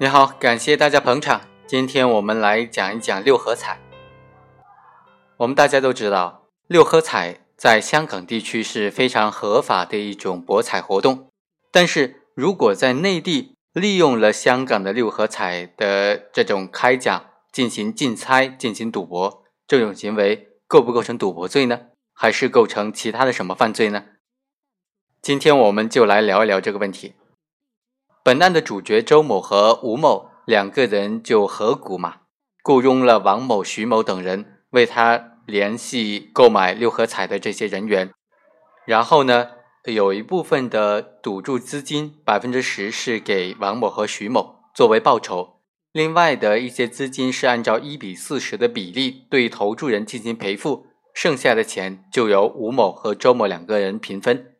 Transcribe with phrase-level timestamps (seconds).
[0.00, 1.40] 你好，感谢大家捧场。
[1.66, 3.80] 今天我们来讲一讲六合彩。
[5.38, 11.28] 我们大家都知道，六合彩在香港地区是非常合法的一种博彩活动。
[11.72, 21.80] 但是如果在内地利用了香港的六合彩的这种开奖进行竞猜、进行赌博，这种行为构不构成赌博罪呢？
[22.14, 24.04] 还是构成其他的什么犯罪呢？
[25.20, 27.14] 今天我们就来聊一聊这个问题。
[28.28, 32.16] 本案的主角周某和吴某两个人就合股嘛，
[32.62, 38.12] 雇佣了王某、徐某等人为他联系购买六合彩的这些人员，
[38.84, 39.52] 然后呢，
[39.86, 54.57] 有一部分的赌注资金百分之十是给王某和徐某作为报酬，另外的一些资金是按照一比四十的比例对投注人进行赔付，剩下的钱就由吴某和周某两个人平分。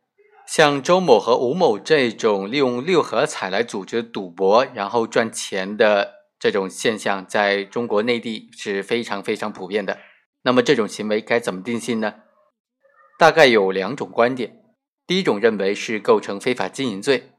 [0.51, 9.99] 像周某和吴某这种利用六合彩来组织赌博，然后赚钱的这种现象，在中国内地是非常非常普遍的。
[10.41, 12.15] 那么这种行为该怎么定性呢？
[13.19, 14.57] 大概有两种观点。
[15.05, 17.29] 第一种认为是构成非法经营罪，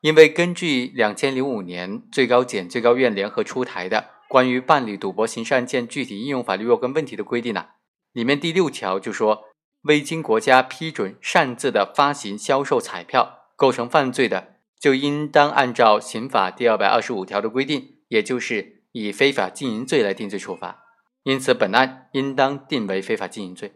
[0.00, 7.66] 因为根据两千零五年最高检、最高院联合出台的《关于办理赌博刑事案件具体应用法律若干问题的规定》呢，
[8.12, 9.44] 里面第六条就说。
[9.86, 20.82] 未经国家批准擅自的发行、销售彩票，构成犯罪的，就应当按照刑法第二百二十五条的规定，也就是以非法经营罪来定罪处罚。
[21.22, 23.74] 因此，本案应当定为非法经营罪。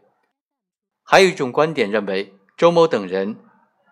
[1.05, 3.37] 还有一种观点认为，周某等人，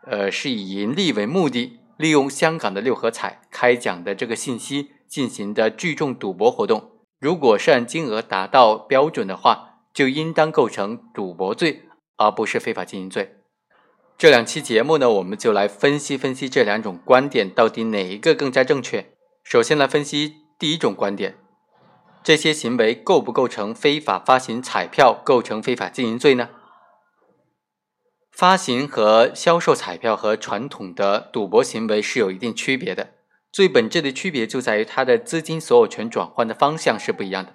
[0.04, 6.90] 呃，是以盈利为目的，利用香港的六合彩开奖的这个信息进行的聚众赌博活动。
[7.20, 11.82] 如果涉案金额达到标准的话，就应当构成赌博罪。
[12.18, 13.36] 而不是非法经营罪。
[14.18, 19.12] 这两期节目呢，我们就来分析分析这两种观点到底哪一个更加正确。
[19.42, 21.38] 首先来分析第一种观点：
[22.22, 26.50] 这些行为构不构成非法发行彩票，构成非法经营罪呢？
[28.32, 33.14] 发行和销售彩票和传统的赌博行为是有一定区别的。
[33.50, 37.54] 最本质的区别就在于它的资金所有权转换的方向是不一样的。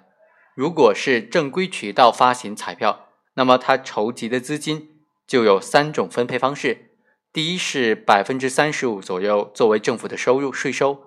[0.54, 3.06] 如果是正规渠道发行彩票，
[3.36, 6.92] 那么，他筹集的资金就有三种分配方式：
[7.32, 11.04] 第一是百分之三十五左右作为政府的收入税收，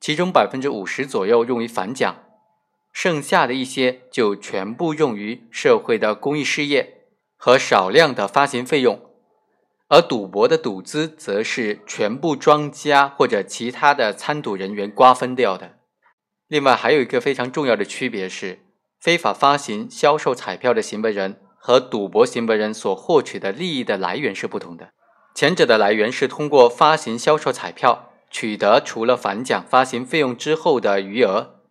[0.00, 2.22] 其中百分之五十左右用于返奖，
[2.92, 8.98] 剩下的一些就全部用于社会的公益事业和少量的发行费用；
[9.88, 15.78] 而赌博的赌资则是全部庄家或者其他的参赌人员瓜分掉的。
[16.46, 18.60] 另外，还有一个非常重要的区别是，
[19.00, 21.40] 非法发行、销售彩票的行为人。
[21.66, 24.90] 和赌博行为人所获取的利益的来源是不同的。
[25.34, 31.62] 前者的来源是通过发行、销售彩票取得除了返奖、发行费用之后的余额，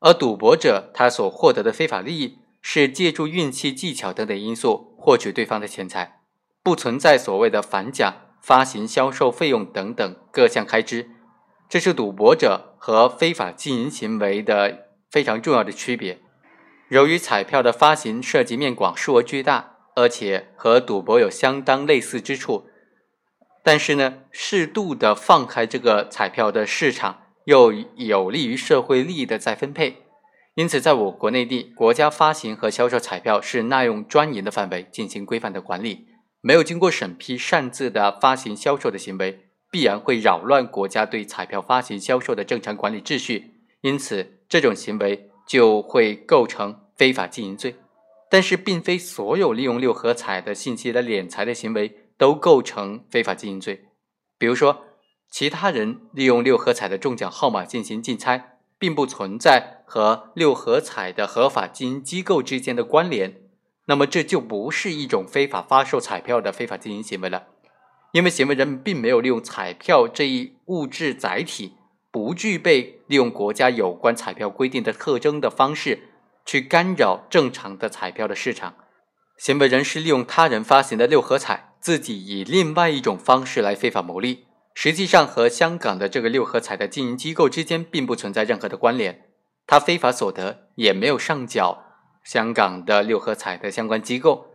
[0.00, 6.20] 而赌博者他所获得的非法利益是借助运气、技巧等等因素获取对方的钱财，
[6.62, 11.10] 不存在所谓的返奖、发行、销售费用等等各项开支。
[11.68, 16.22] 这是赌博者和非法经营行为的非常重要的区别。
[16.92, 22.66] 由于彩票的发行涉及面广、数额巨大，而且和赌博有相当类似之处，
[23.64, 30.02] 但是呢，适度的放开这个彩票的市场，又有利于社会利益的再分配。
[30.54, 36.08] 因此，在我国内地，国家发行和销售彩票是纳用专营的范围进行规范的管理，
[36.42, 43.54] 没有经过审批擅自的发行销售的行为，必然会扰乱国家对彩票发行销售的正常管理秩序。
[43.80, 46.81] 因此，这种行为就会构成。
[46.96, 47.76] 非法经营罪，
[48.30, 53.86] 但是并非所有利用六合彩的信息来敛财的行为都构成非法经营罪。
[54.38, 54.84] 比如说，
[55.30, 63.42] 其他人利用六合彩的中奖号码进行竞猜，并不存在和六合彩的合法经营机构之间的关联，
[63.86, 67.46] 那么这就不是一种非法发售彩票的非法经营行为了，
[68.12, 71.74] 因为行为人并没有利用彩票这一物质载体，
[72.10, 76.10] 不具备利用国家有关彩票规定的特征的方式。
[76.44, 78.74] 去干扰正常的彩票的市场，
[79.38, 89.30] 行为人是利用他人发行的六合彩，自己以另外一种方式来非法牟利，实际上和香港的这个六合彩的经营机构之间并不存在任何的关联，
[89.66, 91.84] 他非法所得也没有上缴
[92.24, 94.46] 香港的六合彩的相关机构，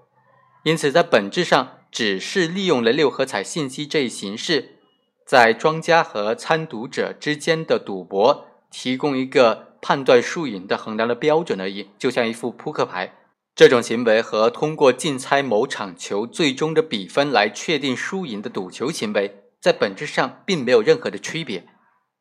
[0.63, 4.77] 因此在本质上只是利用了六合彩信息这一形式，
[5.25, 9.66] 在庄家和参赌者之间的赌博提供一个。
[9.81, 13.13] 判断输赢的衡量的标准而已，就像一副扑克牌。
[13.55, 21.67] 这种行为和通过竞猜某场球最终的比分来确定输赢的赌球行为，在本质上并没有任何的区别。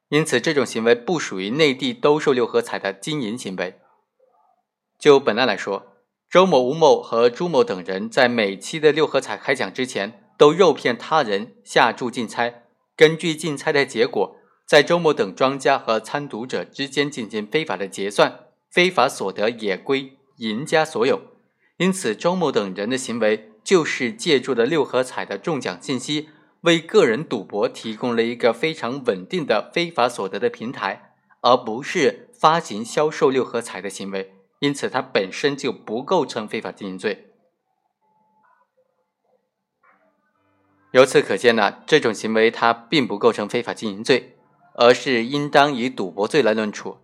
[0.08, 3.78] 因此这种行为不属于内地兜售六合彩的经营行为。
[4.98, 5.94] 就本案来说，
[6.30, 12.62] 周某、吴某和朱某等人在每期的六合彩开奖之前，都诱骗他人下注竞猜，
[12.96, 14.35] 根据竞猜的结果，
[14.66, 21.22] 在周某等庄家和参赌者之间进行非法的结算，非法所得也归赢家所有。
[21.76, 26.30] 因此，周某等人的行为就是借助了六合彩的中奖信息。
[26.62, 31.12] 为个人赌博提供了一个非常稳定的非法所得的平台，
[31.42, 37.30] 而不是发行销售六合彩的行为，因此它本身就不构成非法经营罪。
[40.90, 44.35] 由此可见呢，这种行为它并不构成非法经营罪，
[44.76, 46.98] 而是应当以赌博罪来论处。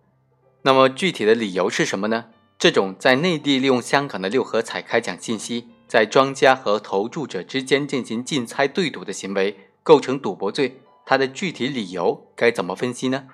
[0.61, 2.25] 那么具体的理由是什么呢？
[2.57, 5.67] 这种在内地利用香港的六合彩开奖信息。
[5.85, 13.27] 在庄家和投注者之间进行竞猜对赌的行为构成赌博罪，它的具体理由该怎么分析呢？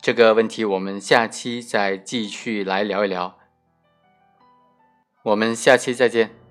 [0.00, 3.36] 这个问题我们下期再继续来聊一聊。
[5.24, 6.43] 我们下期再见。